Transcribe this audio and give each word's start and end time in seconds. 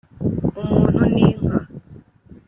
Umuntu 0.61 1.01
n’inka 1.13 1.57